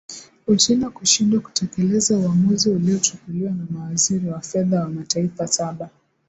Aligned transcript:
uchina 0.47 0.89
kushindwa 0.89 1.39
kutekeleza 1.39 2.17
uamuzi 2.17 2.69
uliochukuliwa 2.69 3.51
na 3.51 3.65
mawaziri 3.69 4.27
wa 4.27 4.41
fedha 4.41 4.79
wa 4.81 4.89
mataifa 4.89 5.47
saba 5.47 5.89